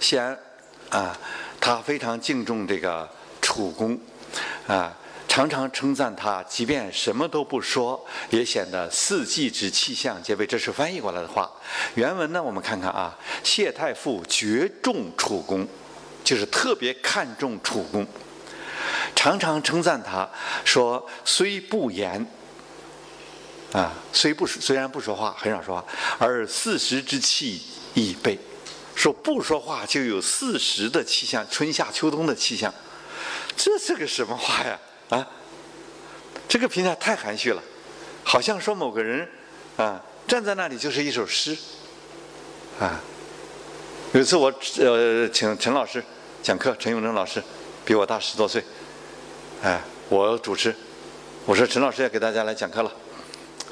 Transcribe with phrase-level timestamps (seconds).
[0.00, 0.36] 先
[0.88, 1.16] 啊，
[1.60, 3.08] 他非常敬重这个
[3.40, 3.96] 楚公
[4.66, 4.96] 啊，
[5.28, 10.44] 常常称赞他，即便什么都不说，也显得四季之气象皆备。
[10.44, 11.48] 这是翻译过来的话。
[11.94, 15.68] 原文呢，我们看看啊，谢太傅绝重楚公，
[16.24, 18.04] 就是特别看重楚公，
[19.14, 20.28] 常常称赞他
[20.64, 22.26] 说：“虽不言。”
[23.72, 25.84] 啊，虽不虽然不说话，很少说话，
[26.18, 27.62] 而四时之气
[27.94, 28.36] 已备。
[28.94, 32.72] 说不说话就有四时的气象，春夏秋冬的气象，
[33.56, 34.78] 这是个什么话呀？
[35.08, 35.26] 啊，
[36.48, 37.62] 这个评价太含蓄了，
[38.22, 39.28] 好像说某个人
[39.76, 41.56] 啊站在那里就是一首诗。
[42.78, 43.00] 啊，
[44.12, 46.02] 有一次我呃请陈老师
[46.42, 47.42] 讲课，陈永正老师
[47.84, 48.62] 比我大十多岁，
[49.62, 50.74] 哎，我主持，
[51.46, 52.92] 我说陈老师要给大家来讲课了。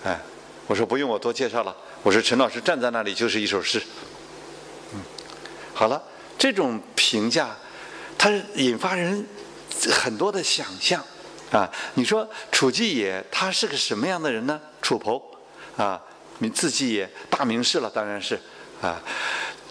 [0.05, 0.20] 哎，
[0.66, 1.77] 我说不用我多介绍了。
[2.02, 3.82] 我说陈老师站在那里就是一首诗。
[5.78, 6.02] 好了，
[6.37, 7.56] 这种评价，
[8.19, 9.24] 它引发人
[9.92, 11.00] 很多的想象
[11.52, 11.70] 啊。
[11.94, 14.61] 你说楚季野他是个什么样的人呢？
[14.83, 15.22] 楚侯
[15.77, 16.02] 啊，
[16.41, 18.36] 名自己也，大名士了，当然是
[18.83, 19.00] 啊。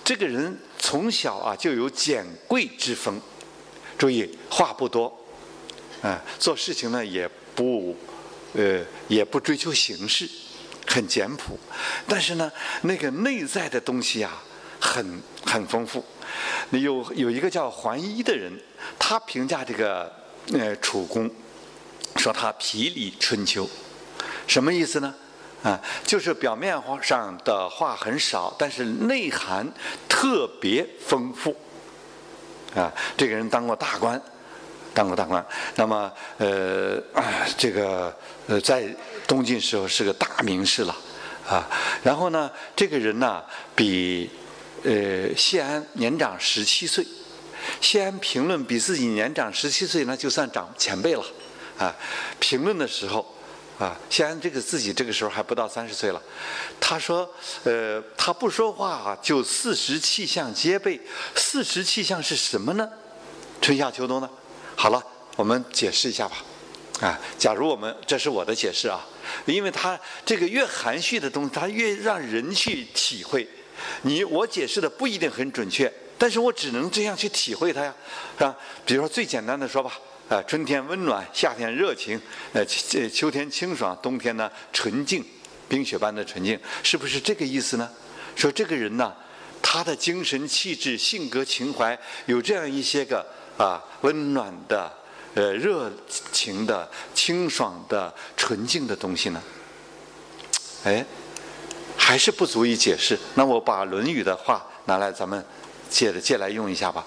[0.02, 3.20] 这个人从小啊就有简贵之风，
[3.98, 5.14] 注意话不多，
[6.02, 7.94] 啊，做事情呢也不。
[8.53, 10.28] 呃，也不追求形式，
[10.88, 11.59] 很简朴，
[12.08, 12.50] 但是呢，
[12.84, 14.42] 那个内在的东西啊，
[14.88, 16.04] 很很丰富。
[16.72, 18.52] 有有一个叫桓伊的人，
[18.98, 20.12] 他评价这个
[20.54, 21.30] 呃楚公，
[22.16, 23.70] 说他皮里春秋，
[24.48, 25.14] 什么意思呢？
[25.64, 29.68] 啊，就是表面上的话很少，但是内涵
[30.08, 31.56] 特别丰富。
[32.76, 34.22] 啊，这个人当过大官。
[34.94, 37.00] 当过大官，那么呃，
[37.56, 38.12] 这个
[38.48, 38.84] 呃，在
[39.28, 40.96] 东晋时候是个大名士了
[41.48, 41.70] 啊。
[42.02, 43.44] 然后呢，这个人呢
[43.76, 44.28] 比
[44.83, 47.06] 呃谢安年长十七岁。
[47.81, 51.25] 谢安评论比自己年长十七岁，那就算长前辈了
[51.78, 51.94] 啊。
[52.39, 53.36] 评论的时候
[53.78, 56.22] 啊，谢安这个自己这个时候还不到三十岁了。
[56.79, 57.29] 他说
[57.66, 61.02] 呃，他不说话就四时气象皆备。
[61.35, 62.88] 四时气象是什么呢？
[63.62, 64.29] 春夏秋冬呢？
[64.75, 65.03] 好了，
[65.35, 66.38] 我们解释一下吧。
[67.02, 69.06] 啊，假如我们这是我的解释啊，
[69.46, 73.47] 因为他这个越含蓄的东西，他越让人去体会。
[74.02, 77.94] 你我解释的不一定很准确，但是我只能这样去体会它呀，
[78.38, 78.56] 是吧？
[78.86, 80.00] 比如说最简单的说吧，
[80.30, 82.20] 啊，春天温暖，夏天热情，
[82.54, 85.24] 呃，秋秋天清爽，冬天呢纯净，
[85.68, 87.90] 冰雪般的纯净，是不是这个意思呢？
[88.36, 89.14] 说这个人呢，
[89.62, 93.26] 他的精神气质、性格、情怀有这样一些个。
[93.58, 94.88] 啊，温暖的、
[95.34, 95.92] 呃，热
[96.32, 99.42] 情的、清爽的、纯净的东西呢？
[100.84, 101.04] 哎，
[101.97, 103.18] 还是不足以解释。
[103.35, 105.44] 那我把《论语》的话拿来，咱们
[105.90, 107.06] 借着借来用一下吧。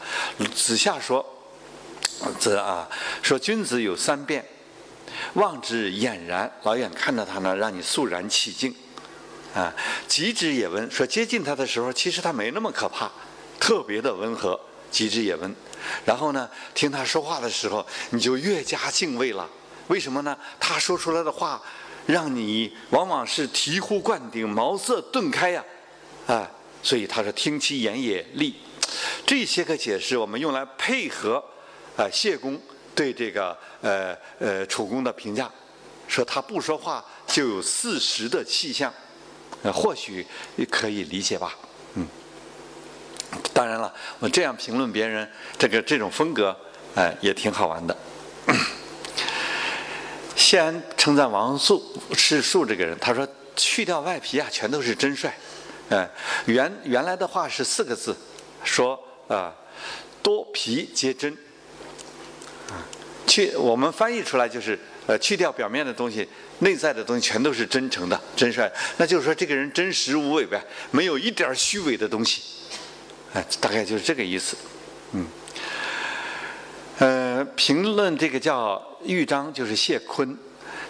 [0.54, 1.24] 子夏说
[2.38, 2.88] ：“子啊，
[3.22, 4.44] 说君子有三变，
[5.34, 8.74] 望之俨然，老远看着他呢，让你肃然起敬。
[9.54, 9.72] 啊，
[10.06, 13.10] 极之也温，说接近他的时候，其实他没那么可怕，
[13.58, 14.58] 特别的温和。
[14.90, 15.54] 极之也温。”
[16.04, 19.48] 然后呢，听他说话的时候，你就越加敬畏了。
[19.86, 20.36] 为什么呢？
[20.58, 21.60] 他说出来的话，
[22.06, 25.64] 让你往往是醍醐灌顶、茅塞顿开呀，
[26.26, 26.50] 啊！
[26.82, 28.54] 所以他说：“听其言也利。”
[29.26, 31.42] 这些个解释，我们用来配合
[31.96, 32.60] 啊谢公
[32.94, 35.48] 对这个呃呃楚公的评价，
[36.08, 38.92] 说他不说话就有四时的气象，
[39.62, 40.26] 呃，或许
[40.70, 41.54] 可以理解吧。
[41.94, 42.06] 嗯
[43.52, 46.56] 当然了，我这样评论别人，这个这种风格，
[46.96, 47.96] 哎，也挺好玩的。
[50.50, 51.80] 谢安称赞王素
[52.12, 53.24] 是树这个人，他说
[53.54, 55.32] 去掉外皮啊，全都是真帅。
[55.90, 56.10] 哎，
[56.46, 58.16] 原原来的话是四个字，
[58.64, 59.54] 说啊，
[60.24, 61.38] 多皮皆真。
[63.28, 66.26] 去我们翻译出来就是呃，去掉表面的东西，
[66.58, 68.68] 内在的东西全都是真诚的、真帅。
[68.96, 70.60] 那就是说这个人真实无伪呗，
[70.90, 72.42] 没有一点虚伪的东西。
[73.34, 74.56] 哎，大概就是这个意思，
[75.12, 75.24] 嗯，
[77.62, 80.34] 评论这个叫豫章，就是谢坤，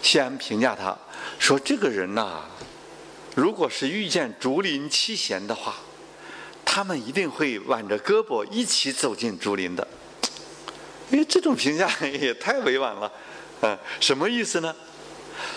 [0.00, 0.96] 谢安评价他
[1.36, 2.42] 说：“这个人呐，
[3.34, 5.74] 如果是遇见竹林七贤的话，
[6.64, 9.84] 他们一定会挽着胳膊一起走进竹林的。”
[11.10, 13.10] 因为，这种评价也太委婉了，
[13.62, 14.72] 嗯，什么意思呢？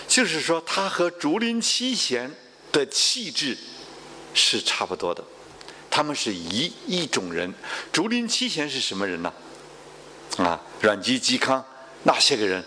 [0.08, 2.28] 就是说他和竹林七贤
[2.72, 3.56] 的气质
[4.34, 5.22] 是差不多的。
[5.88, 7.54] 他们是一一种人，
[7.92, 9.32] 竹林七贤是什么人呢？
[10.38, 11.64] 啊阮籍、嵇康
[12.02, 12.64] 那些个人，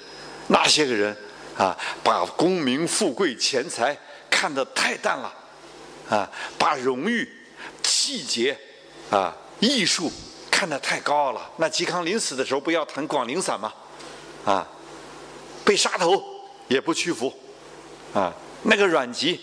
[0.47, 1.15] 那些个人
[1.57, 3.97] 啊，把功名富贵、钱财
[4.29, 5.33] 看得太淡了，
[6.09, 7.27] 啊，把荣誉、
[7.83, 8.57] 气节、
[9.09, 10.11] 啊艺术
[10.51, 11.49] 看得太高傲了。
[11.57, 13.73] 那嵇康临死的时候不要弹广陵散吗？
[14.45, 14.67] 啊，
[15.65, 16.23] 被杀头
[16.67, 17.33] 也不屈服，
[18.13, 18.33] 啊，
[18.63, 19.39] 那个阮籍，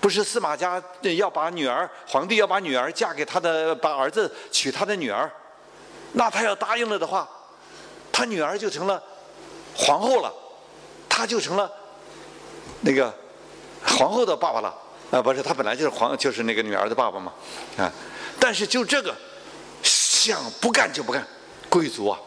[0.00, 0.82] 不是司马家
[1.16, 5.30] 要把女儿，皇帝要把女儿嫁给他的，把儿子娶他的女儿，
[6.12, 7.28] 那他要答应了的话，
[8.14, 9.02] 他女儿就成了
[9.74, 10.32] 皇后了，
[11.08, 11.68] 他就成了
[12.82, 13.12] 那个
[13.84, 14.72] 皇后的爸爸了。
[15.10, 17.32] 啊，不是，他本来就是皇，就是那个女儿的爸爸嘛，
[17.76, 17.92] 啊，
[18.38, 19.12] 但是就这个，
[19.82, 21.26] 想不干就不干，
[21.68, 22.18] 贵族啊，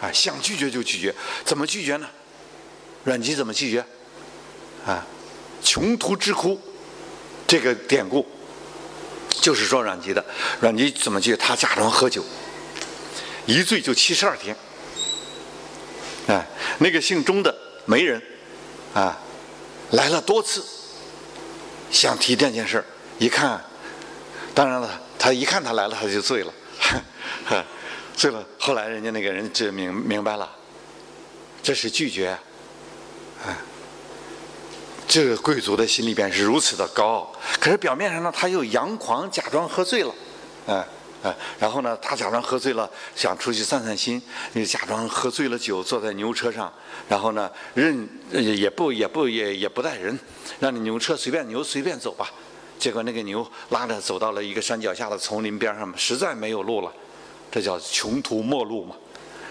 [0.00, 1.12] 啊，想拒绝就拒绝，
[1.44, 2.08] 怎么拒绝呢？
[3.02, 3.84] 阮籍怎么拒绝？
[4.86, 5.04] 啊，
[5.62, 6.60] 穷途之哭，
[7.46, 8.26] 这个典故
[9.28, 10.24] 就是说阮籍的。
[10.60, 11.36] 阮籍怎么拒绝？
[11.36, 12.24] 他假装喝酒，
[13.46, 14.56] 一醉就七十二天。
[16.26, 16.46] 哎，
[16.78, 17.54] 那个姓钟的
[17.84, 18.22] 媒人，
[18.94, 19.18] 啊，
[19.90, 20.64] 来了多次。
[21.90, 22.84] 想提这件事儿，
[23.18, 23.62] 一看，
[24.52, 26.52] 当然了，他一看他来了，他就醉了，
[28.16, 28.44] 醉了。
[28.58, 30.50] 后来人家那个人就明明白了，
[31.62, 32.36] 这是拒绝，
[33.46, 33.54] 哎，
[35.06, 40.12] 这个贵族的心里边是如此的高傲，可是表面上呢，他又佯狂，假装喝醉了，
[40.66, 40.84] 哎
[41.58, 44.20] 然后呢，他假装喝醉了，想出去散散心，
[44.54, 46.72] 就假装喝醉了酒，坐在牛车上，
[47.08, 50.18] 然后呢，任也不也不也也不带人。
[50.60, 52.30] 让你牛车随便牛随便走吧，
[52.78, 56.92] 结果那个牛拉着走到了一个山脚下的丛林边上，实在没有路了，
[57.50, 58.96] 这叫穷途末路嘛。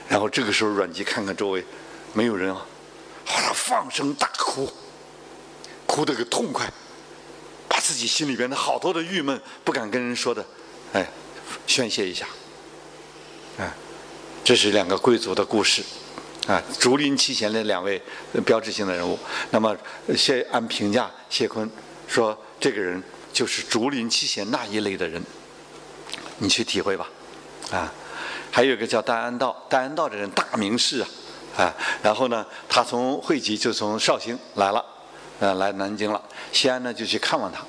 [0.07, 1.65] 然后这个时候阮籍看看周围，
[2.13, 2.65] 没有人啊，
[3.25, 4.69] 后来放声大哭，
[5.87, 6.71] 哭得个痛快，
[7.67, 10.45] 把自己心里边的好多的郁闷不敢跟人说的，
[10.93, 11.09] 哎，
[11.67, 12.25] 宣泄一下。
[13.57, 13.71] 哎，
[14.43, 15.83] 这是两个贵族的故事。
[16.47, 18.01] 啊，竹林七贤的两位
[18.45, 19.17] 标志性的人物。
[19.51, 19.73] 那么，
[20.13, 21.69] 谢安评价，谢坤
[22.05, 23.01] 说，这个人
[23.31, 25.23] 就是竹林七贤那一类的人，
[26.39, 27.09] 你去体会吧。
[27.71, 27.89] 啊，
[28.51, 31.07] 还有一个叫戴安道，戴安道这人大名士啊，
[31.55, 34.83] 啊，然后呢，他从会稽就从绍兴来了，
[35.39, 36.21] 呃，来南京了。
[36.51, 37.63] 西安呢就去看望他。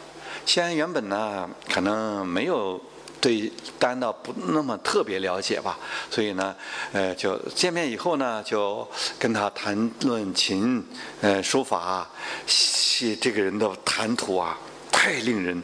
[0.44, 2.80] 西安原本呢可能没有。
[3.24, 5.78] 对戴安道不那么特别了解吧，
[6.10, 6.54] 所以呢，
[6.92, 8.86] 呃，就见面以后呢，就
[9.18, 10.84] 跟他谈论琴，
[11.22, 12.06] 呃，书法，
[12.46, 14.58] 写这个人的谈吐啊，
[14.92, 15.62] 太令人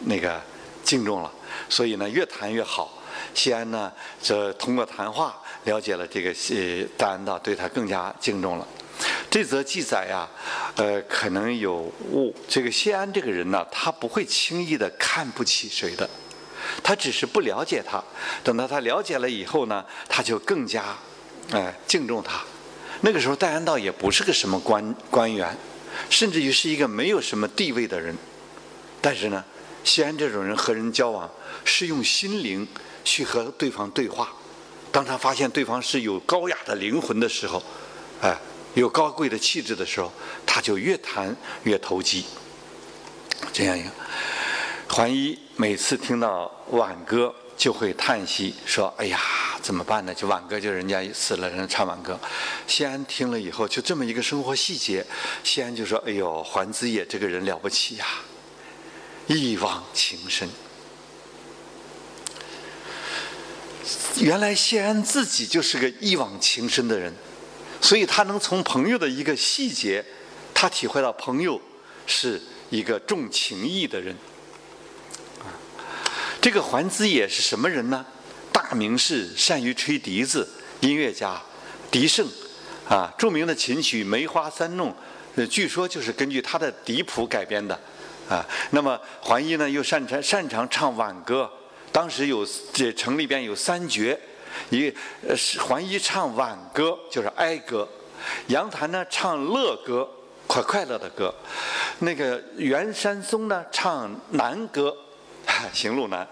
[0.00, 0.38] 那个
[0.84, 1.32] 敬重了。
[1.70, 3.02] 所以呢，越谈越好。
[3.32, 3.90] 西安呢，
[4.22, 8.68] 这通过谈话了解了这个呃戴安道，对他更加敬重了。
[9.30, 10.28] 这则记载呀，
[10.76, 11.76] 呃，可能有
[12.10, 12.34] 误。
[12.46, 16.06] 这个谢安这个人呢，他不会轻易的看不起谁的。
[16.82, 18.02] 他只是不了解他，
[18.44, 20.96] 等到他了解了以后呢，他就更加，
[21.50, 22.40] 哎，敬重他。
[23.00, 25.56] 那个时候戴安道也不是个什么官官员，
[26.08, 28.16] 甚至于是一个没有什么地位的人。
[29.00, 29.44] 但是呢，
[29.82, 31.28] 西安这种人和人交往
[31.64, 32.66] 是用心灵
[33.02, 34.32] 去和对方对话。
[34.92, 37.60] 当他发现对方是有高雅的灵魂的时候，
[38.20, 38.38] 哎，
[38.74, 40.12] 有高贵的气质的时候，
[40.46, 41.34] 他就越谈
[41.64, 42.24] 越投机。
[43.52, 43.90] 这样一个。
[44.88, 49.20] 桓一每次听到挽歌，就会叹息说：“哎呀，
[49.60, 50.14] 怎么办呢？
[50.14, 52.18] 就挽歌，就人家死了，人唱挽歌。”
[52.66, 55.06] 谢安听了以后，就这么一个生活细节，
[55.44, 58.06] 谢安就说：“哎呦，桓子野这个人了不起呀，
[59.26, 60.48] 一往情深。”
[64.18, 67.12] 原来谢安自己就是个一往情深的人，
[67.80, 70.04] 所以他能从朋友的一个细节，
[70.54, 71.60] 他体会到朋友
[72.06, 72.40] 是
[72.70, 74.16] 一个重情义的人。
[76.42, 78.04] 这个桓子野是什么人呢？
[78.52, 80.48] 大名士，善于吹笛子，
[80.80, 81.40] 音乐家，
[81.88, 82.26] 笛圣，
[82.88, 84.90] 啊，著名的琴曲《梅花三弄》，
[85.36, 87.78] 呃，据说就是根据他的笛谱改编的，
[88.28, 91.48] 啊，那么桓一呢又擅长擅长唱挽歌，
[91.92, 94.18] 当时有这城里边有三绝，
[94.70, 94.92] 一
[95.24, 97.88] 呃桓一唱挽歌就是哀歌，
[98.48, 100.10] 杨谭呢唱乐歌，
[100.48, 101.32] 快快乐的歌，
[102.00, 104.92] 那个袁山松呢唱南歌。
[105.72, 106.26] 行路难，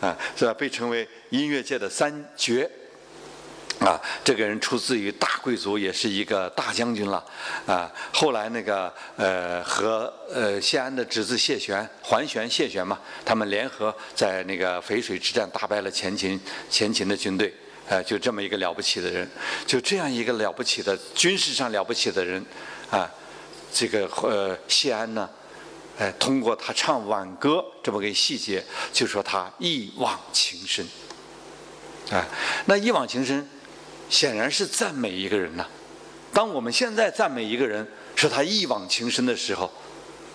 [0.00, 0.54] 啊，是吧？
[0.54, 2.70] 被称为音乐界的三绝，
[3.80, 7.24] 啊，这个人出自于大贵族，也是一个大将军了，
[7.66, 16.40] 啊，后来那个呃和呃谢安的侄子谢玄、桓玄、谢玄嘛，他们联合在那个淝水之战打败了前秦
[16.70, 17.52] 前秦的军队，
[17.88, 19.28] 呃，就这么一个了不起的人，
[19.66, 22.44] 就这样一个了不起的军事上了不起的人，
[22.90, 23.10] 啊，
[23.72, 25.28] 这个呃谢安呢。
[25.98, 28.62] 哎，通过他唱挽歌这么个细节，
[28.92, 30.86] 就说他一往情深。
[32.10, 32.24] 啊，
[32.66, 33.48] 那一往情深，
[34.08, 35.66] 显然是赞美一个人呐。
[36.32, 39.72] 当我们现在赞美一个人，说他一往情深的时候，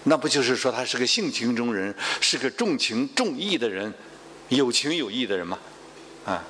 [0.05, 3.93] 那不就是说他是个性情中人，是个重情重义的人，
[4.49, 5.59] 有情有义的人吗？
[6.25, 6.43] 啊，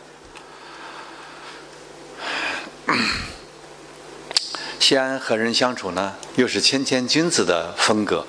[4.80, 8.26] 谢安和人相处呢，又是谦谦君子的风格。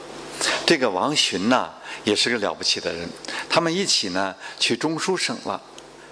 [0.64, 1.70] 这个王洵呢，
[2.04, 3.08] 也是个了不起的人。
[3.48, 5.60] 他们一起呢，去中书省了，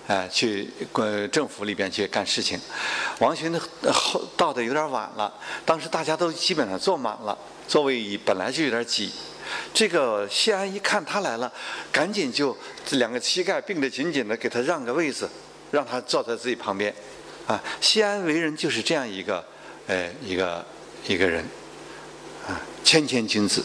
[0.07, 2.61] 哎，去呃政府里边去干事情。
[3.21, 3.59] 王洵
[3.93, 5.33] 后到的有点晚了，
[5.65, 9.11] 当时大家都基本上坐满了，座位本来就有点挤。
[9.73, 11.53] 这个谢安一看他来了，
[11.91, 12.57] 赶紧就
[12.91, 15.29] 两个膝盖并得紧紧的，给他让个位子，
[15.71, 16.95] 让他坐在自己旁边。
[17.47, 19.45] 啊，谢安为人就是这样一个。
[19.87, 20.65] 呃，一个
[21.09, 21.45] 一个人，
[22.47, 23.65] 啊，谦谦君子。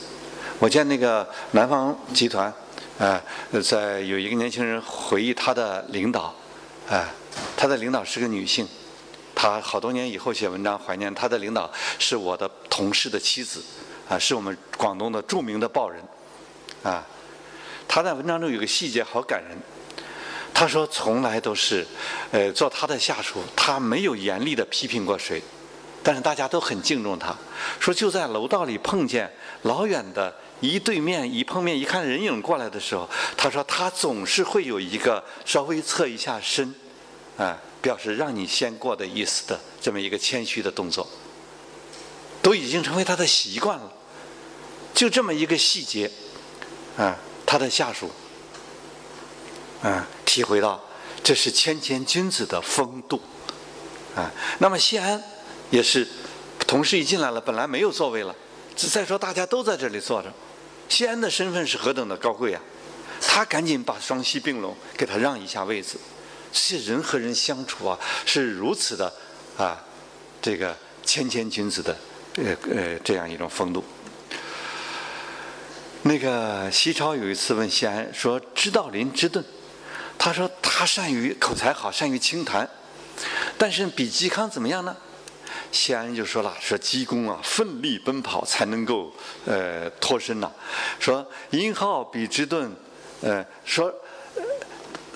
[0.59, 2.51] 我见那个南方集团，
[2.97, 3.21] 啊，
[3.61, 6.33] 在有一个年轻人回忆他的领导，
[6.89, 7.09] 啊，
[7.57, 8.65] 他的领导是个女性，
[9.35, 11.69] 他好多年以后写文章怀念他的领导
[11.99, 13.61] 是我的同事的妻子，
[14.07, 16.01] 啊，是我们广东的著名的报人，
[16.83, 17.05] 啊，
[17.85, 19.57] 他在文章中有个细节好感人，
[20.53, 21.85] 他说从来都是，
[22.31, 25.41] 呃，做他的下属，他没有严厉的批评过谁。
[26.01, 27.35] 但是大家都很敬重他，
[27.79, 29.27] 说就在楼道里碰见
[29.63, 30.31] 老远的
[30.67, 36.73] 一对面一碰面一看人影过来的时候，他说他总是会有一个稍微侧一下身，
[37.37, 41.07] 啊，表示让你先过的意思的这么一个谦虚的动作，
[42.41, 43.91] 都已经成为他的习惯了。
[44.93, 46.09] 就这么一个细节，
[46.97, 48.09] 啊，他的下属，
[49.81, 50.83] 啊，体会到
[51.23, 53.21] 这是谦谦君子的风度，
[54.15, 55.21] 啊，那么谢安。
[55.71, 56.07] 也是，
[56.67, 58.33] 同事一进来了，本来没有座位了。
[58.75, 60.31] 再说大家都在这里坐着，
[60.87, 62.61] 西安的身份是何等的高贵啊！
[63.21, 65.97] 他赶紧把双膝并拢，给他让一下位子。
[66.51, 69.11] 这些人和人相处啊，是如此的
[69.57, 69.83] 啊，
[70.41, 71.97] 这个谦谦君子的
[72.37, 73.83] 呃呃这样一种风度。
[76.03, 79.43] 那个西超有一次问西安说：“知道林之顿，
[80.17, 82.69] 他说他善于口才好，善于清谈，
[83.57, 84.95] 但是比嵇康怎么样呢？”
[85.75, 89.13] 谢安就说了：“说济公啊，奋力奔跑才能够
[89.45, 90.49] 呃脱身呐。
[90.97, 92.71] 说殷浩比之盾，
[93.21, 93.93] 呃，说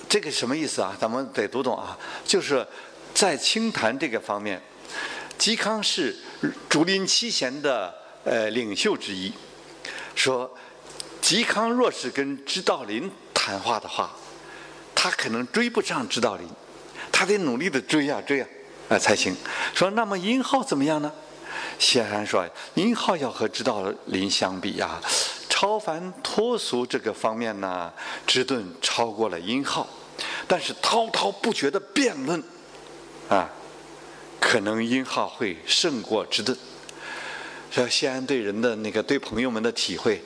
[0.06, 0.94] 这个什么意思啊？
[1.00, 1.98] 咱们得读懂啊。
[2.26, 2.64] 就是
[3.14, 4.60] 在清谈这个方面，
[5.38, 6.14] 嵇康是
[6.68, 9.32] 竹林七贤的呃领袖之一。
[10.14, 10.54] 说
[11.22, 14.14] 嵇康若是跟知道林谈话的话，
[14.94, 16.46] 他可能追不上知道林，
[17.10, 18.46] 他得努力的追呀追呀。”
[18.90, 19.36] 啊，才行。
[19.80, 21.10] 说那么殷浩怎么样呢？
[21.78, 25.00] 谢安说，殷浩要和知道林相比呀，
[25.48, 27.90] 超凡脱俗这个方面呢，
[28.26, 29.88] 知顿超过了殷浩，
[30.46, 32.44] 但是滔滔不绝的辩论，
[33.30, 33.48] 啊，
[34.38, 36.54] 可能殷浩会胜过知顿。
[37.70, 40.22] 说谢安对人的那个对朋友们的体会，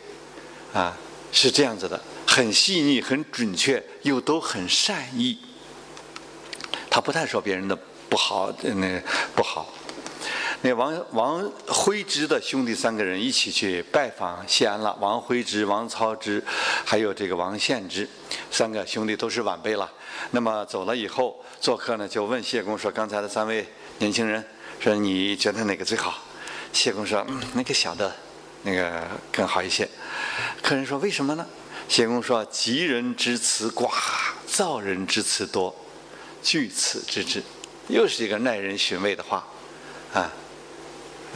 [0.72, 0.96] 啊，
[1.30, 5.38] 是这样子的，很细腻、很准确，又都很善意。
[6.90, 7.78] 他不太说别人的。
[8.08, 9.02] 不好，那
[9.34, 9.68] 不好。
[10.62, 14.96] 那王王徽之的兄弟三个人一起去拜访谢安了。
[14.98, 16.42] 王徽之、王操之，
[16.86, 18.08] 还有这个王献之，
[18.50, 19.92] 三个兄弟都是晚辈了。
[20.30, 23.66] 那么走了以后，做客呢就问谢公说：“刚才的三位
[23.98, 24.42] 年轻人，
[24.80, 26.22] 说你觉得哪个最好？”
[26.72, 28.16] 谢公说：“嗯，那个小的，
[28.62, 29.86] 那个更好一些。”
[30.62, 31.46] 客人说：“为什么呢？”
[31.88, 33.90] 谢公说：“吉人之词寡，
[34.46, 35.76] 造人之词多，
[36.42, 37.42] 据此之之。”
[37.88, 39.46] 又是一个耐人寻味的话，
[40.12, 40.32] 啊，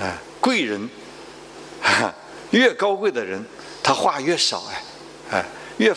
[0.01, 0.89] 啊，贵人，
[2.51, 3.45] 越高贵的人，
[3.83, 4.83] 他话越少哎，
[5.31, 5.45] 哎，
[5.77, 5.95] 越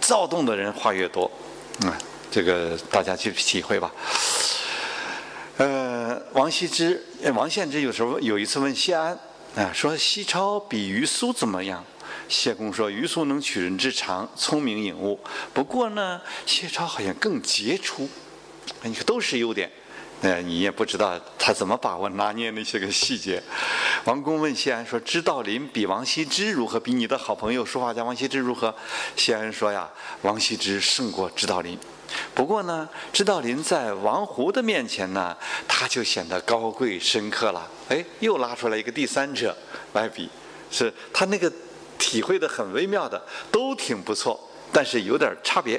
[0.00, 1.30] 躁动的人话越多，
[1.84, 1.96] 啊，
[2.30, 3.90] 这个大家去体会吧。
[5.56, 7.02] 呃，王羲之、
[7.34, 9.18] 王献之有时候有一次问谢安，
[9.56, 11.84] 啊，说西超比于苏怎么样？
[12.28, 15.18] 谢公说于苏能取人之长，聪明颖悟，
[15.52, 18.08] 不过呢，谢超好像更杰出，
[18.82, 19.70] 你看都是优点。
[20.24, 23.42] 呃，你也不知道他怎么把握拿捏那些个细节。
[24.06, 26.80] 王公问谢安说：“知道林比王羲之如何？
[26.80, 28.74] 比你的好朋友书法家王羲之如何？”
[29.14, 29.86] 谢安说：“呀，
[30.22, 31.78] 王羲之胜过知道林。
[32.34, 35.36] 不过呢，知道林在王胡的面前呢，
[35.68, 37.68] 他就显得高贵深刻了。
[37.90, 39.54] 哎，又拉出来一个第三者
[39.92, 40.30] 来比，
[40.70, 41.52] 是他那个
[41.98, 44.40] 体会的很微妙的，都挺不错，
[44.72, 45.78] 但是有点差别。”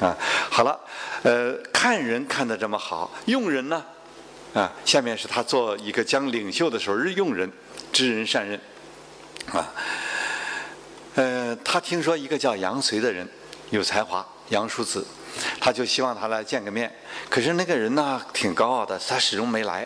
[0.00, 0.12] 啊，
[0.54, 0.78] 好了，
[1.24, 3.84] 呃，看人看得这么好，用人呢？
[4.54, 7.50] 啊，下面是他做一个将领袖的时候，日用人，
[7.92, 8.60] 知人善任。
[9.52, 9.74] 啊，
[11.16, 13.28] 呃，他听说一个叫杨随的人
[13.70, 15.04] 有才华，杨叔子，
[15.58, 16.94] 他就希望他来见个面。
[17.28, 19.84] 可是那个人呢，挺高傲的，他始终没来。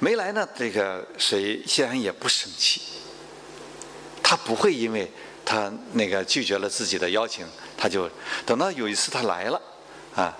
[0.00, 2.82] 没来呢，这个谁谢安也不生气，
[4.22, 5.10] 他不会因为
[5.46, 7.46] 他那个拒绝了自己的邀请。
[7.74, 8.06] 他就
[8.44, 9.58] 等到有一次他来了，
[10.14, 10.36] 啊，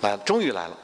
[0.00, 0.78] 来了终于来了，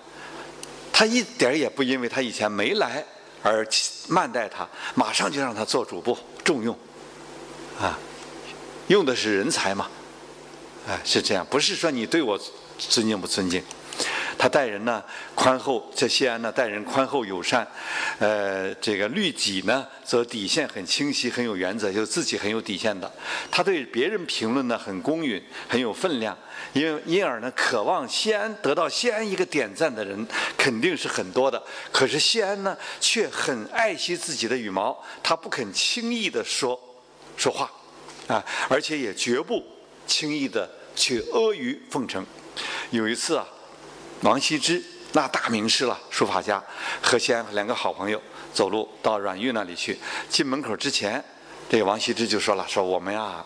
[0.92, 3.04] 他一点也不因为他以前没来
[3.42, 3.66] 而
[4.08, 6.76] 慢待他，马上就让他做主簿，重用，
[7.80, 7.98] 啊，
[8.88, 9.88] 用的是人才嘛，
[10.86, 12.38] 啊，是这样，不是说你对我
[12.78, 13.62] 尊敬不尊敬。
[14.38, 15.02] 他待人呢
[15.34, 17.66] 宽厚，在西安呢待人宽厚友善，
[18.20, 23.12] 呃，这个律己呢则底线很清晰，很有原则，就自己很有底线的。
[23.50, 26.38] 他对别人评论呢很公允，很有分量，
[26.72, 30.24] 因因而呢渴望西安得到西安一个点赞的人
[30.56, 31.60] 肯定是很多的。
[31.90, 36.78] 可是西安呢却很爱惜自己的羽毛，他不肯轻易的说
[37.36, 37.68] 说话，
[38.28, 39.64] 啊，而且也绝不
[40.06, 42.24] 轻易的去阿谀奉承。
[42.90, 43.44] 有一次啊。
[44.22, 44.82] 王羲之
[45.12, 46.62] 那大名师了，书法家，
[47.00, 48.20] 和西安两个好朋友
[48.52, 49.98] 走路到阮玉那里去。
[50.28, 51.24] 进门口之前，
[51.70, 53.44] 这个王羲之就说了：“说我们呀，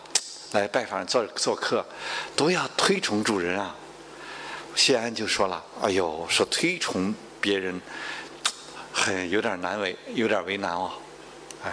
[0.51, 1.85] 来拜访做做客，
[2.35, 3.75] 都要推崇主人啊。”
[4.75, 7.79] 谢安就说了：“哎呦，说推崇别人，
[8.91, 10.91] 很有点难为，有点为难哦。
[11.63, 11.71] 哎，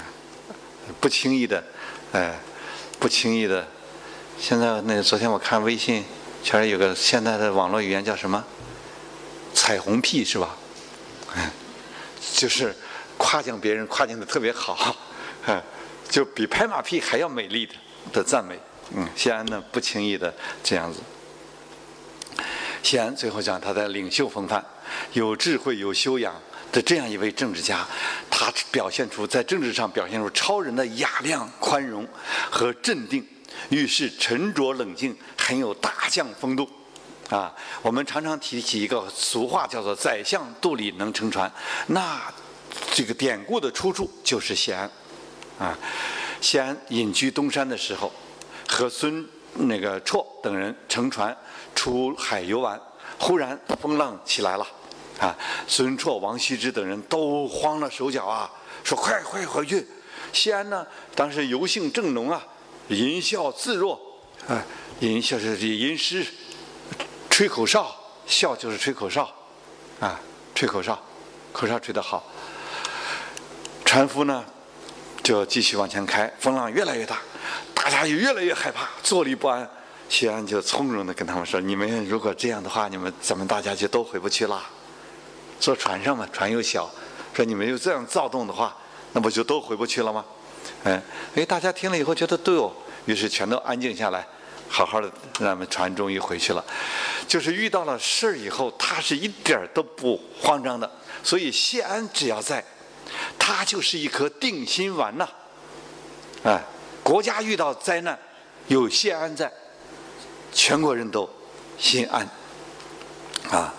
[1.01, 1.65] 不轻易的，
[2.13, 2.39] 哎，
[2.99, 3.67] 不轻易的。
[4.39, 6.05] 现在那昨天我看微信，
[6.45, 8.45] 全是有个现在的网络语言叫什么？”
[9.61, 10.57] 彩虹屁是吧？
[11.37, 11.51] 嗯
[12.35, 12.75] 就是
[13.19, 14.97] 夸奖别人，夸奖的特别好，
[16.09, 17.75] 就比拍马屁还要美丽的
[18.11, 18.59] 的赞美。
[18.95, 21.01] 嗯，谢安呢不轻易的这样子。
[22.83, 24.65] 谢安最后讲他的领袖风范，
[25.13, 26.35] 有智慧、有修养
[26.73, 27.87] 的这样一位政治家，
[28.31, 32.09] 他表现出在政治上表现出超人的雅量、宽容
[32.51, 33.29] 和镇定，
[33.69, 36.67] 遇事沉着冷静，很有大将风度。
[37.31, 41.51] 啊，我们常常提起一个俗话，叫做“宰相肚里能撑船”。
[41.87, 42.21] 那
[42.93, 44.91] 这个典故的出处就是谢安。
[45.57, 45.79] 啊，
[46.41, 48.13] 谢安隐居东山的时候，
[48.67, 51.37] 和孙那个绰等人乘船
[51.73, 52.81] 出海游玩，
[53.19, 54.67] 忽然风浪起来了。
[55.21, 55.37] 啊，
[55.69, 58.51] 孙绰、王羲之等人都慌了手脚啊，
[58.83, 59.87] 说：“快快回去！”
[60.33, 62.43] 谢安呢，当时游兴正浓啊，
[62.89, 64.01] 吟啸自若，
[64.49, 64.65] 啊，
[64.99, 66.27] 吟啸是吟诗。
[67.31, 69.27] 吹口哨，笑就是吹口哨，
[69.99, 70.21] 啊，
[70.55, 71.01] 吹口哨，
[71.53, 72.23] 口哨吹得好。
[73.87, 74.45] 船夫呢，
[75.23, 77.19] 就继续往前开，风浪越来越大，
[77.73, 79.67] 大家也越来越害怕，坐立不安。
[80.09, 84.61] 谢安就从容地跟他们说：“你们如果这样的话，你们咱们大家就都回不去了。
[85.61, 86.91] 坐船上嘛，船又小，
[87.33, 88.77] 说你们又这样躁动的话，
[89.13, 90.25] 那不就都回不去了吗？”
[90.85, 91.01] 嗯，
[91.37, 92.73] 哎，大家听了以后觉得对哦，
[93.07, 94.27] 于是全都安静下来。
[94.69, 96.65] 好好的，咱们船终于回去了。
[97.31, 100.91] 就是遇到了事儿以后，他是一点儿都不慌张的。
[101.23, 102.65] 所以谢安只要在，
[103.39, 105.29] 他就是一颗定心丸呐。
[106.43, 106.61] 哎，
[107.05, 108.19] 国家遇到灾难，
[108.67, 109.49] 有谢安在，
[110.53, 111.31] 全国人都
[111.79, 112.29] 心安。
[113.49, 113.73] 啊，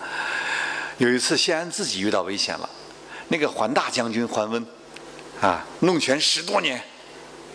[0.96, 2.70] 有一次谢安自己遇到危险了，
[3.28, 4.66] 那个桓大将军桓温，
[5.42, 6.82] 啊，弄权十多年。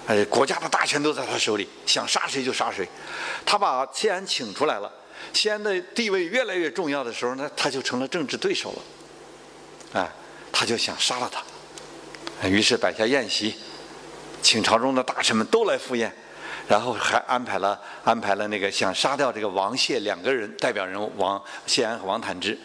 [0.05, 2.88] 哎，国家的大权都在他手里，想杀谁就杀谁。
[3.43, 4.89] 他把谢安请出来了，
[5.33, 8.81] 西安的地位越来越重要的时候呢，他就成了政治对手了。
[9.93, 10.11] 哎，
[10.51, 13.55] 他就想杀了他，于是摆下宴席，
[14.41, 16.11] 请朝中的大臣们都来赴宴，
[16.67, 22.57] 然后还安排了安排了那个想杀掉这个王谢两个人代表人物王谢安和王坦之。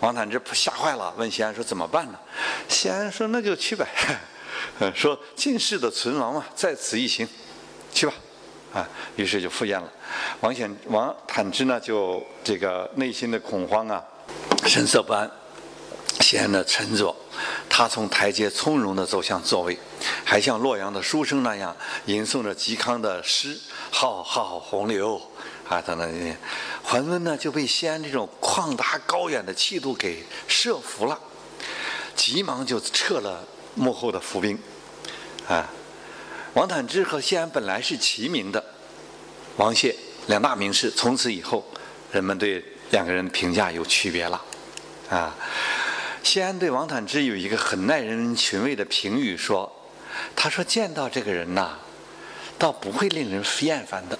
[0.00, 2.18] 王坦之吓坏了，问谢安说怎么办呢？
[2.68, 3.86] 谢安说那就去呗。
[4.94, 7.28] 说进士的存亡嘛，在此一行，
[7.92, 8.14] 去吧，
[8.72, 9.92] 啊，于是就赴宴了。
[10.40, 14.02] 王显、王坦之呢，就这个内心的恐慌啊，
[14.66, 15.30] 神色不安，
[16.20, 17.14] 显得沉着。
[17.68, 19.78] 他从台阶从容地走向座位，
[20.24, 21.74] 还像洛阳的书生那样
[22.06, 23.58] 吟诵着嵇康的诗
[23.90, 25.20] ：“浩浩洪流。”
[25.68, 26.36] 啊，等等。
[26.82, 31.18] 桓温呢，就被西安这种旷达高远的气度给慑服了，
[32.14, 33.44] 急忙就撤了。
[33.76, 34.58] 幕后的伏兵，
[35.48, 35.70] 啊，
[36.54, 38.62] 王坦之和谢安本来是齐名的，
[39.56, 39.94] 王谢
[40.26, 41.64] 两大名士，从此以后，
[42.10, 44.42] 人们对两个人的评价有区别了，
[45.08, 45.36] 啊，
[46.24, 49.70] 谢安对王坦之有一个很耐人寻味的评语，说，
[50.34, 51.78] 他说见到这个人呐，
[52.58, 54.18] 倒不会令人厌烦的，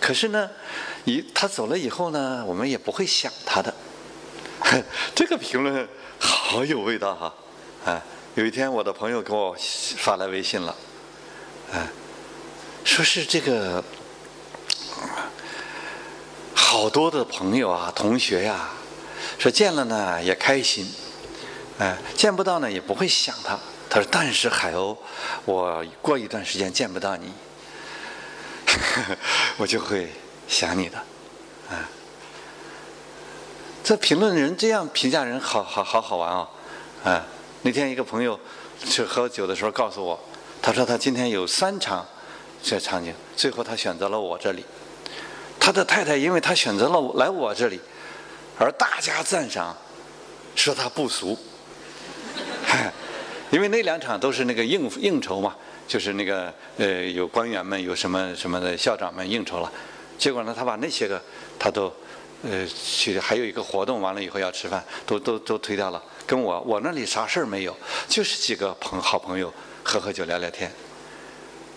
[0.00, 0.50] 可是呢，
[1.04, 3.72] 一他走了以后呢，我们也不会想他的，
[5.14, 5.88] 这个评论
[6.18, 7.34] 好有味道哈，
[7.84, 8.02] 啊。
[8.34, 9.56] 有一天，我的朋友给我
[9.96, 10.74] 发来微信了，
[11.74, 11.90] 啊，
[12.84, 13.82] 说是这个
[16.54, 18.70] 好多的朋友啊、同学呀，
[19.38, 20.88] 说见了呢也开心，
[21.80, 23.58] 啊，见不到呢也不会想他。
[23.90, 24.96] 他说：“但是海鸥，
[25.44, 27.32] 我过一段时间见不到你，
[29.58, 30.12] 我就会
[30.46, 30.98] 想你的。”
[31.70, 31.90] 啊，
[33.82, 36.46] 这评论人这样评价人，好好好好玩
[37.04, 37.26] 啊！
[37.62, 38.38] 那天一个朋友
[38.84, 40.18] 去喝酒的时候告诉我，
[40.64, 42.06] 他说他今天有三场
[42.62, 44.64] 这场景，最后他选择了我这里。
[45.60, 47.78] 他的太太因为他选择了来我这里，
[48.58, 49.76] 而大加赞赏，
[50.56, 51.38] 说他不俗。
[53.52, 55.54] 因为那两场都是那个应应酬嘛，
[55.86, 59.70] 就是那个呃有官员们有什么什么的校长们应酬了，
[60.16, 61.20] 结果呢他把那些个
[61.58, 61.92] 他都
[62.42, 67.76] 呃去还有一个活动完了以后要吃饭都都都推掉了，跟我我那里啥事儿没有，
[68.08, 69.52] 就是几个朋好朋友
[69.84, 70.72] 喝喝酒聊聊天。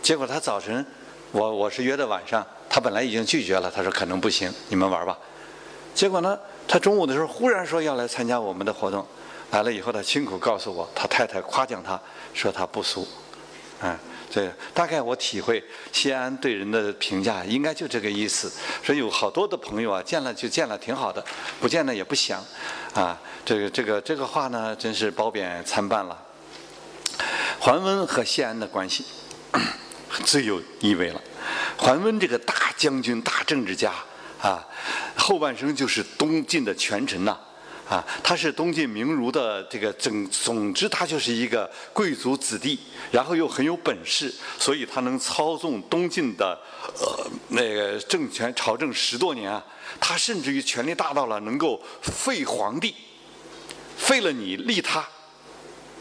[0.01, 0.83] 结果他早晨
[1.31, 5.15] 我我是约的晚上，他本来已经拒绝了，他说可能不行，你们玩吧。
[5.93, 9.05] 结果呢他中午的时候忽然说要来参加我们的活动。
[9.51, 11.97] 来了以后，他亲口告诉我，他太太夸奖他，
[12.33, 13.07] 说他不俗，
[13.81, 13.97] 嗯，
[14.29, 18.51] 这大概我体会西安对人的评价应该就这个意思。
[18.83, 21.23] 说有好多的朋友啊，见了就见了，挺好的；
[21.61, 22.43] 不见了也不想，
[22.93, 26.26] 啊，这个这个这个话呢，真是褒贬参半了。
[27.67, 29.03] 桓温和谢安的关系
[30.23, 31.21] 最有意味了。
[31.77, 33.91] 桓温这个大将军、大政治家
[34.41, 34.65] 啊，
[35.17, 37.37] 后半生就是东晋的权臣呐。
[37.89, 42.79] 啊，他是东晋名儒的这个总，总之他就是一个贵族子弟，
[43.11, 46.57] 然后又很有本事，所以他能操纵东晋的
[46.97, 49.61] 呃那个政权朝政十多年啊。
[49.99, 52.95] 他甚至于权力大到了能够废皇帝，
[53.97, 55.05] 废了你立他，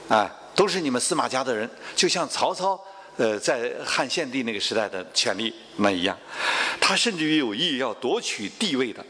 [0.09, 2.83] 啊，都是你们司马家的人，就像曹操
[3.16, 6.19] 呃在汉献帝那个时代的权力那一样，
[6.81, 9.05] 他甚至于有意要夺取帝位的。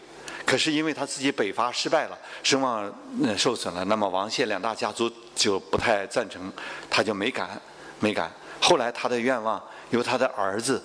[0.45, 2.93] 可是因为他自己北伐失败了，声望
[3.37, 6.53] 受损了，那么王谢两大家族就不太赞成，
[6.89, 7.61] 他就没敢，
[7.99, 8.31] 没敢。
[8.61, 10.81] 后来他的愿望由他的儿子，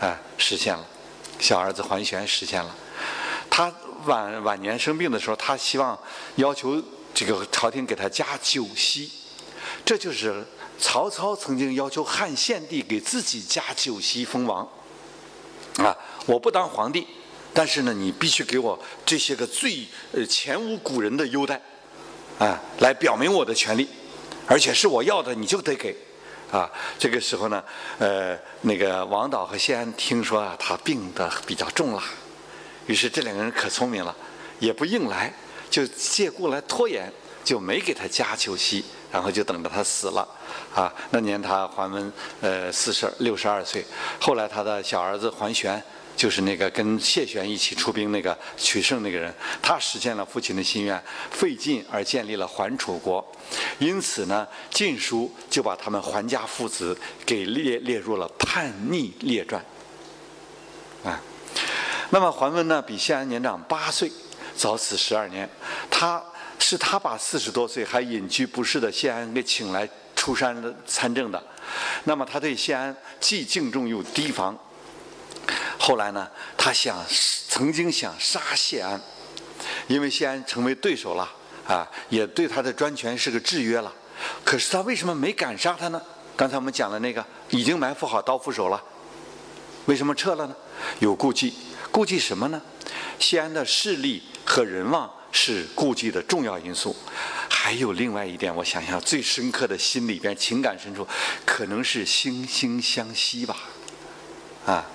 [0.00, 0.84] 哎，实现了，
[1.38, 2.76] 小儿子桓玄实现了。
[3.48, 3.72] 他
[4.04, 5.98] 晚晚年生病的时候，他希望
[6.34, 6.82] 要求
[7.14, 9.10] 这个朝廷给他加九锡，
[9.84, 10.44] 这就是
[10.78, 14.68] 曹操曾经要求汉献帝给自己加九锡封王。
[15.76, 17.06] 啊，我不当皇帝。
[17.52, 21.58] 但是呢，你必须给我这些个最呃前无古人的优待，
[22.38, 23.88] 啊，来表明我的权利，
[24.46, 25.96] 而且是我要的，你就得给，
[26.52, 27.64] 啊，这个时候呢，
[27.98, 32.02] 呃，那个王导和谢安听说啊，他病得比较重了，
[32.88, 34.14] 于是这两个人可聪明了，
[34.58, 35.32] 也不硬来，
[35.70, 37.10] 就借故来拖延，
[37.42, 40.28] 就没给他加酒席，然后就等着他死了，
[40.74, 43.84] 啊，那年他桓温呃四十六十二岁，
[44.20, 45.82] 后来他的小儿子桓玄。
[46.16, 50.98] 就是那个跟谢玄一起出兵那个取胜那个人，他实现了父亲的心愿，
[51.30, 53.22] 废晋而建立了桓楚国，
[53.78, 59.62] 因此呢，《晋书》就把他们桓家父子给列列入了叛逆列传。
[61.04, 61.20] 啊，
[62.08, 64.10] 那么桓温呢，比谢安年长八岁，
[64.56, 65.46] 早死十二年，
[65.90, 66.24] 他
[66.58, 71.42] 是他把四十多岁还隐居不仕的谢安给请来出山参政的，
[72.04, 74.56] 那么他对谢安既敬重又提防。
[75.78, 77.04] 后来呢，他想
[77.48, 79.00] 曾经想杀谢安，
[79.86, 81.30] 因为谢安成为对手了
[81.66, 83.92] 啊，也对他的专权是个制约了。
[84.44, 86.02] 可是他为什么没敢杀他呢？
[86.34, 88.82] 刚才我们讲的那个已经埋伏好刀斧手了，
[89.84, 90.56] 为什么撤了呢？
[90.98, 91.54] 有顾忌，
[91.92, 92.60] 顾忌什么呢？
[93.18, 96.96] 谢安的势力和人望是顾忌的重要因素。
[97.50, 101.06] 还有另外一点，我想想最深刻的心里边情感深处，
[101.44, 103.54] 可能是惺惺相惜吧，
[104.64, 104.86] 啊。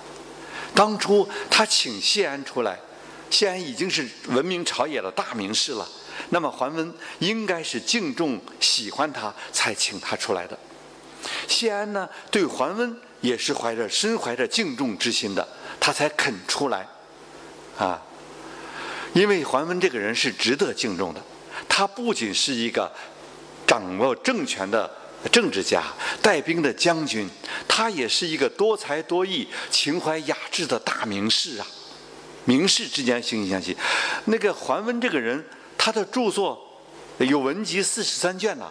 [0.74, 2.80] 当初他请谢安出来，
[3.30, 5.88] 谢安已经是闻名朝野的大名士了。
[6.30, 10.58] 那么桓温应该是敬重、喜欢他，才请他出来的。
[11.46, 15.46] 谢安呢，对桓温也是怀着深怀着敬重之心的，
[15.78, 16.88] 他才肯出来。
[17.78, 18.02] 啊，
[19.12, 21.20] 因为桓温这个人是值得敬重的，
[21.68, 22.90] 他不仅是一个
[23.66, 24.90] 掌握政权的。
[25.30, 25.84] 政治家、
[26.20, 27.30] 带兵的将军，
[27.68, 31.66] 他也是一个多才多艺、情怀雅致的大名士啊！
[32.44, 33.76] 名士之间惺惺相惜。
[34.24, 35.44] 那个桓温这个人，
[35.78, 36.60] 他的著作
[37.18, 38.68] 有文集四十三卷呢，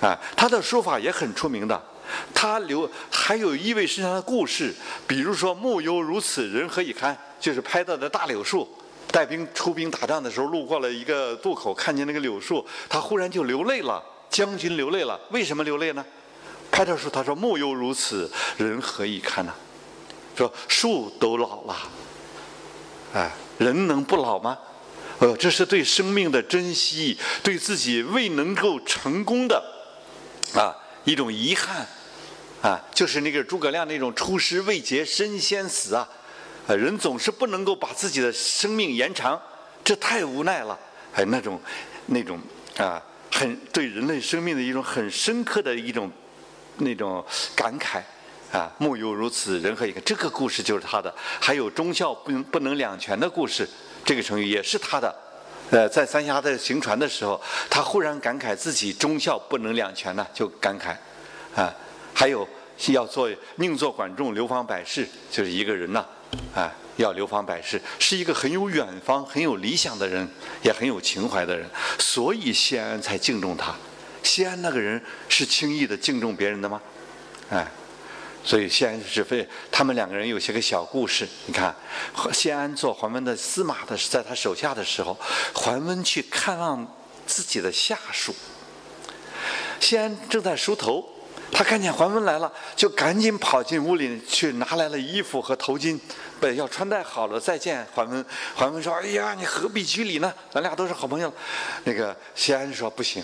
[0.00, 1.84] 啊，他的书法也很出名的。
[2.32, 4.72] 他留还有意味深长的故事，
[5.08, 8.68] 比如说“木犹如此，人何以堪”，就是拍到的大柳树，
[9.14, 14.02] 带兵出兵打仗的时候，路过了一个渡口，看见那个柳树，他忽然就流泪了。
[14.28, 16.04] 将军流泪了，为什么流泪呢？
[16.72, 19.54] 拍照时他说：“木犹如此，人何以堪呢？”
[20.34, 21.76] 说树都老了，
[23.12, 24.58] 哎，人能不老吗？
[25.20, 29.62] 呃，这是对生命的珍惜，对自己未能够成功的
[30.56, 30.74] 啊
[31.04, 31.86] 一种遗憾
[32.60, 36.08] 啊，就是那个诸葛亮那种出师未捷身先死啊，
[36.66, 39.40] 呃人总是不能够把自己的生命延长，
[39.82, 40.78] 这太无奈了。
[41.14, 41.60] 哎，那种
[42.06, 42.40] 那种
[42.76, 46.10] 啊，很对人类生命的一种很深刻的一种
[46.78, 47.24] 那种
[47.54, 48.02] 感慨
[48.50, 48.72] 啊。
[48.78, 50.02] 木有如此，人何以堪？
[50.04, 51.14] 这个故事就是他的。
[51.40, 53.68] 还有忠孝不能不能两全的故事，
[54.04, 55.14] 这个成语也是他的。
[55.70, 60.94] 呃，在三峡的行船的时候，他忽然感慨自己忠孝不能两全呢，就感慨
[61.54, 61.74] 啊。
[62.12, 62.46] 还有
[62.88, 66.04] 要做宁做管仲，流芳百世，就是一个人呐，
[66.54, 70.28] 啊要流芳百世，是一个很有远方、很有理想的人，
[70.62, 71.68] 也很有情怀的人，
[71.98, 73.74] 所以谢安才敬重他。
[74.22, 76.80] 谢安那个人是轻易的敬重别人的吗？
[77.50, 77.66] 哎。
[78.46, 81.26] 所以谢安是非，他们两个人有些个小故事。
[81.46, 81.74] 你看，
[82.30, 85.18] 谢安做桓温的司马的在他手下的时候，
[85.54, 86.86] 桓温去看望
[87.26, 88.34] 自己的下属。
[89.80, 91.13] 谢安正在梳头，
[91.52, 95.98] 他看见桓温来了，就赶紧跑进屋里去拿来了衣服和头巾，
[96.40, 98.24] 不要穿戴好了再见桓温。
[98.56, 100.32] 桓温说：“哎呀，你何必拘礼呢？
[100.50, 101.32] 咱俩都是好朋友。”
[101.84, 103.22] 那个谢安说：“不行。”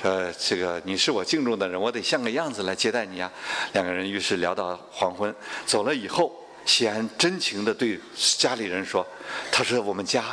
[0.00, 3.30] 说这个你是我敬重的人，我得像个样子来接待你啊。
[3.72, 5.34] 两个人于是聊到黄昏，
[5.66, 6.32] 走了以后，
[6.64, 7.98] 谢安真情的对
[8.38, 9.04] 家里人说
[9.50, 10.24] ：“他说我们家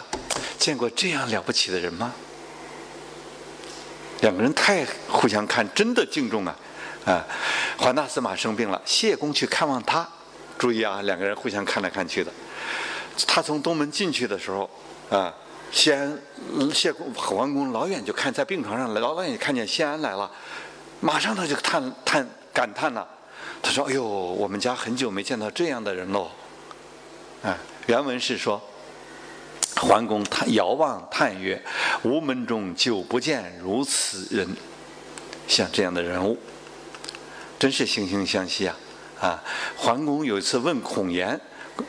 [0.59, 2.13] 见过这样了不起的人吗？”
[4.21, 6.55] 两个人太互相看，真的敬重啊！
[7.05, 7.25] 啊，
[7.77, 10.07] 桓大司马生病了，谢公去看望他。
[10.57, 12.31] 注意啊，两个人互相看来看去的。
[13.27, 14.69] 他从东门进去的时候，
[15.09, 15.33] 啊。
[15.71, 16.19] 谢安、
[16.73, 20.29] 谢公、桓公老远就看在病床上，老远也看见谢安来了，
[20.99, 23.07] 马上他就叹叹感叹了，
[23.63, 26.29] 他说：“哎呦，我们家很久没见到这样的人喽。”
[27.41, 28.61] 啊，原文是说，
[29.77, 31.63] 桓公他遥望叹曰
[32.03, 34.53] ：“吾门中久不见如此人，
[35.47, 36.37] 像这样的人物，
[37.61, 38.75] 真是惺惺相惜啊！”
[39.21, 39.39] 啊，
[39.77, 41.39] 桓公有一次问孔颜，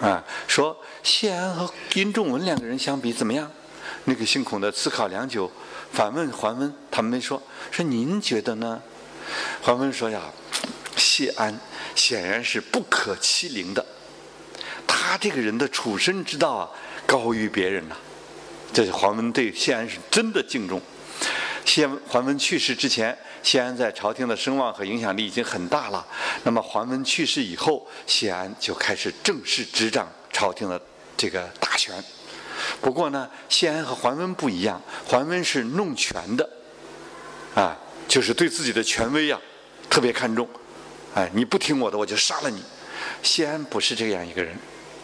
[0.00, 3.50] 啊，说谢安和殷仲文两个人相比怎么样？
[4.04, 5.50] 那个姓孔的思考良久，
[5.90, 8.82] 反问桓温，他们没说，说您觉得呢？
[9.62, 10.20] 桓温说呀，
[10.94, 11.58] 谢安
[11.94, 13.82] 显然是不可欺凌的，
[14.86, 16.68] 他这个人的处身之道啊，
[17.06, 17.96] 高于别人呐。
[18.74, 20.82] 这是桓温对谢安是真的敬重。
[21.64, 26.06] 谢桓温去世之前，谢安在朝廷的声望和影响力已经很大了。
[26.42, 30.80] 那么桓温去世以后，谢安就开始正式执掌朝廷的
[31.16, 32.02] 这个大权。
[32.80, 36.48] 不过呢，谢安和桓温不一样，桓温是弄权的，
[37.54, 39.38] 啊，就是对自己的权威呀
[39.88, 40.48] 特别看重，
[41.14, 42.62] 哎，你不听我的，我就杀了你。
[43.22, 44.56] 谢安不是这样一个人，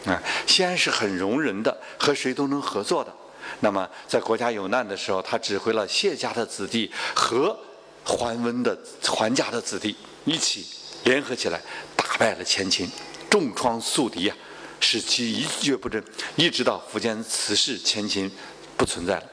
[0.06, 3.14] 啊，谢安是很容人的，和谁都能合作的。
[3.60, 7.58] 那么在国家有难的时候，他指挥了谢家的子弟和
[8.04, 10.66] 桓温的桓家的子弟一起
[11.04, 11.60] 联合起来，
[11.96, 12.90] 打败了前秦，
[13.30, 14.34] 重创宿敌呀。
[14.80, 16.00] 使其一蹶不振，
[16.36, 18.30] 一直到苻坚此事前秦
[18.76, 19.24] 不存在了。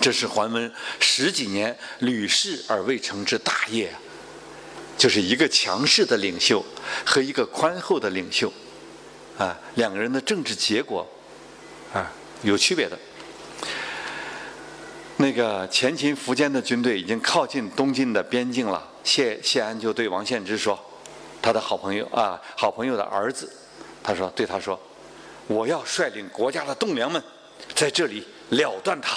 [0.00, 4.00] 这是桓温十几年屡试而未成之大业啊！
[4.96, 6.64] 就是一个强势的领袖
[7.04, 8.50] 和一个宽厚的领袖
[9.36, 11.06] 啊，两个人的政治结果
[11.92, 12.10] 啊
[12.42, 12.98] 有区别的。
[15.18, 20.78] 那个前秦苻坚的军队已经靠近东晋的边境了，谢谢安就对王献之说
[21.40, 23.50] ：“他的好朋友啊，好朋友的儿子。”
[24.04, 24.78] 他说：“对他说，
[25.46, 27.22] 我要率领国家的栋梁们，
[27.74, 29.16] 在这里了断他。”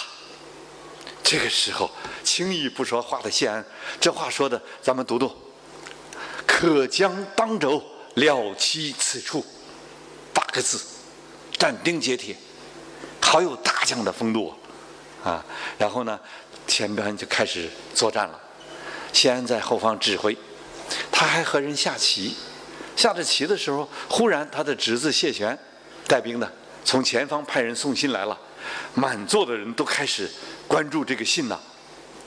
[1.21, 1.91] 这个时候，
[2.23, 3.63] 轻易不说话的谢安，
[3.99, 5.29] 这话说的，咱们读读
[6.47, 7.83] ：“可将当轴，
[8.15, 9.45] 了其此处。”
[10.33, 10.79] 八个字，
[11.57, 12.37] 斩钉截铁，
[13.21, 14.55] 好有大将的风度啊！
[15.29, 15.45] 啊
[15.77, 16.19] 然后呢，
[16.65, 18.39] 前边就开始作战了。
[19.13, 20.35] 谢安在后方指挥，
[21.11, 22.35] 他还和人下棋。
[22.95, 25.57] 下着棋的时候，忽然他的侄子谢玄
[26.05, 26.51] 带兵的
[26.83, 28.37] 从前方派人送信来了，
[28.93, 30.29] 满座的人都开始
[30.67, 31.57] 关注这个信呐，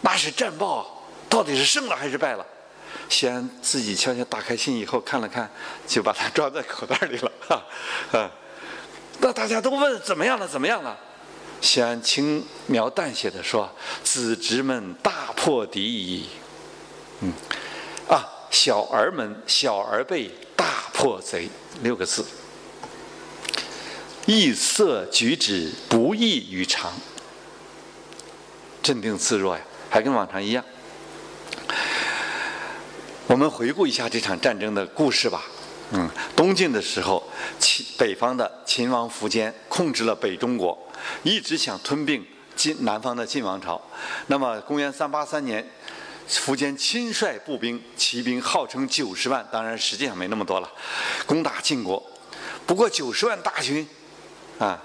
[0.00, 2.46] 那是战报，到底是胜了还是败了？
[3.08, 5.50] 谢安自己悄悄打开信以后看了看，
[5.86, 7.30] 就把它装在口袋里了。
[7.46, 7.62] 哈，
[8.12, 8.30] 啊，
[9.20, 10.48] 那大家都问怎么样了？
[10.48, 10.98] 怎么样了？
[11.62, 16.26] 先轻描淡写的说：“子侄们大破敌矣。”
[17.24, 17.32] 嗯，
[18.06, 20.30] 啊，小儿们小儿辈。
[20.54, 21.48] 大破贼
[21.82, 22.24] 六个字，
[24.26, 26.92] 异色举止不异于常，
[28.80, 30.64] 镇定自若呀，还跟往常一样。
[33.26, 35.42] 我们回顾一下这场战争的故事吧。
[35.90, 40.78] 嗯，东晋的时候，秦北方的秦王苻坚控制了北中国，
[41.22, 43.80] 一直想吞并晋南方的晋王朝。
[44.26, 45.68] 那么，公元三八三年。
[46.28, 50.70] 苻坚亲率步兵、骑兵，号称九十万，当然实际上没那么多了，
[51.26, 52.02] 攻打晋国。
[52.64, 53.86] 不过九十万大军，
[54.58, 54.80] 啊，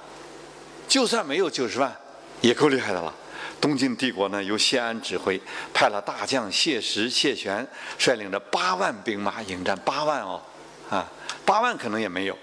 [0.89, 1.95] 就算没有九十万，
[2.41, 3.13] 也够厉害的了。
[3.61, 5.39] 东晋帝国呢由谢安指挥，
[5.73, 7.65] 派了大将谢石、谢玄
[7.97, 10.41] 率领着八万兵马迎战，八万哦，
[10.89, 11.07] 啊，
[11.45, 12.37] 八万可能也没有。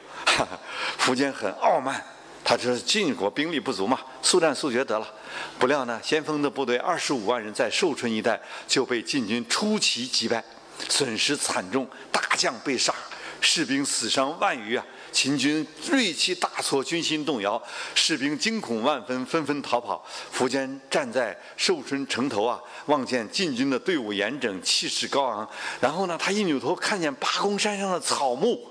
[0.98, 2.02] 苻坚很傲慢，
[2.44, 5.14] 他这晋国兵力不足嘛，速战速决得了。
[5.58, 10.44] 不料呢，先锋的部队二十五万人在寿春一带就被晋军出奇击败，
[10.88, 12.94] 损失惨重，大将被杀，
[13.40, 14.84] 士兵死伤万余啊！
[15.10, 17.62] 秦军锐气大挫，军心动摇，
[17.94, 20.04] 士兵惊恐万分，纷纷逃跑。
[20.36, 25.48] 苻坚站在寿春城头啊，望见晋军的队伍严整，气势高昂。
[25.80, 28.68] 然后呢，他一扭头看见八公山上的草木，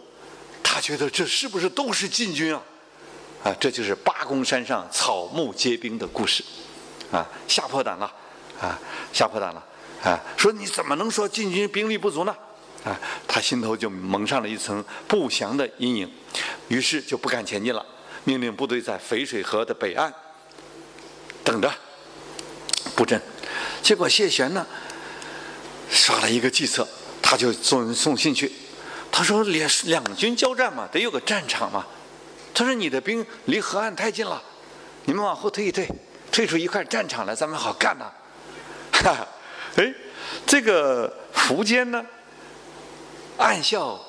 [0.61, 2.61] 他觉得这是不是都是晋军啊？
[3.43, 6.41] 啊，这就是八公山上草木皆兵的故事，
[7.11, 8.09] 啊，吓破胆了，
[8.61, 8.79] 啊，
[9.11, 9.61] 吓破胆了，
[10.01, 12.33] 啊，说你怎么能说晋军兵力不足呢？
[12.85, 16.09] 啊，他心头就蒙上了一层不祥的阴影，
[16.69, 17.85] 于是就不敢前进了，
[18.23, 20.13] 命令部队在淝水河的北岸
[21.43, 21.69] 等着
[22.95, 23.21] 布阵。
[23.81, 24.65] 结果谢玄呢，
[25.89, 26.87] 耍了一个计策，
[27.21, 28.49] 他就送送信去，
[29.11, 31.85] 他说两两军交战嘛，得有个战场嘛。
[32.53, 34.41] 他说：“你的兵离河岸太近了，
[35.05, 35.87] 你们往后退一退，
[36.31, 38.11] 退出一块战场来，咱们好干呐。”
[38.93, 39.27] 哈哈，
[39.75, 39.93] 哎，
[40.45, 42.05] 这个苻坚呢，
[43.37, 43.99] 暗笑，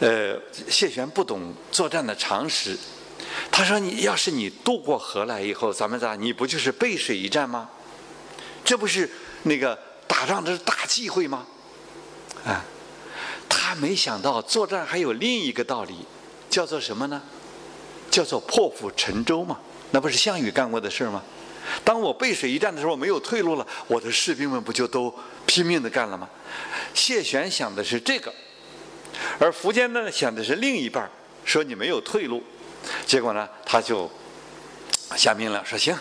[0.00, 2.76] 呃，谢玄不懂作战的常识。
[3.50, 6.14] 他说：“你要是你渡过河来以后，咱们咋？
[6.14, 7.70] 你不就是背水一战吗？
[8.64, 9.10] 这不是
[9.44, 11.46] 那个打仗这是大忌讳吗？”
[12.44, 12.62] 啊，
[13.48, 16.06] 他没想到作战还有另一个道理，
[16.50, 17.22] 叫做什么呢？
[18.16, 19.58] 叫做破釜沉舟嘛，
[19.90, 21.22] 那不是项羽干过的事吗？
[21.84, 26.26] 当我背水一战的时候，没有退路了，我的士兵们不就都拼命的干了吗？
[26.94, 28.32] 谢玄想的是这个，
[29.38, 31.06] 而苻坚呢想的是另一半
[31.44, 32.42] 说你没有退路。
[33.04, 34.10] 结果呢，他就
[35.14, 35.94] 下命令说行，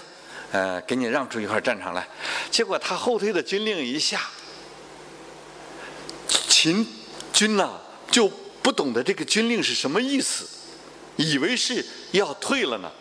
[0.54, 2.08] 呃，给你让出一块战场来。
[2.49, 4.21] 结果他后退的军令一下，
[6.47, 6.88] 秦
[7.34, 7.71] 军呐
[8.10, 8.32] 就
[8.63, 10.47] 不懂得这个军令是什么意思。
[11.17, 12.91] 以为是要退了呢，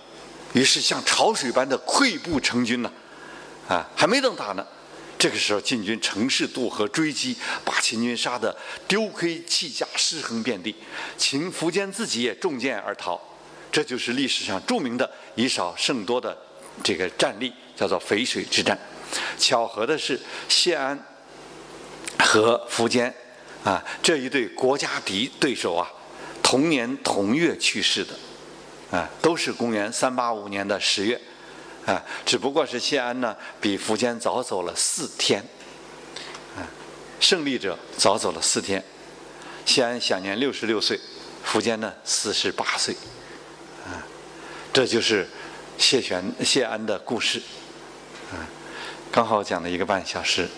[0.52, 2.92] 于是像潮水般的溃不成军呢，
[3.68, 4.66] 啊，还没等打呢，
[5.18, 10.74] 这个时候晋军乘势渡河追击，把秦军杀得丢盔弃甲，尸横遍地。
[11.16, 13.20] 秦苻坚自己也中箭而逃，
[13.72, 16.36] 这就是历史上著名的以少胜多的
[16.82, 18.78] 这个战例，叫做淝水之战。
[19.38, 20.98] 巧合的是，谢安
[22.18, 23.12] 和苻坚
[23.64, 25.90] 啊这一对国家敌对手啊。
[26.44, 28.14] 同年同月去世的，
[28.96, 31.20] 啊，都是公元三八五年的十月，
[31.86, 35.40] 啊，只不过是谢安呢比苻坚早走了四天，
[36.54, 36.62] 啊，
[37.18, 38.84] 胜利者早走了四天，
[39.64, 41.00] 谢安享年六十六岁，
[41.44, 42.94] 苻坚呢四十八岁，
[43.86, 44.06] 啊，
[44.72, 45.26] 这就是
[45.78, 47.40] 谢玄谢安的故事，
[48.30, 48.36] 啊，
[49.10, 50.48] 刚好讲了一个半小时。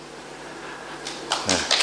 [1.48, 1.75] 嗯